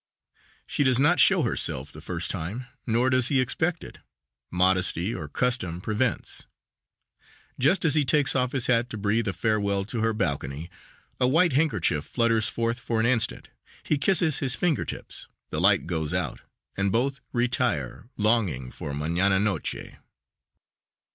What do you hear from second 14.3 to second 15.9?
his finger tips, the light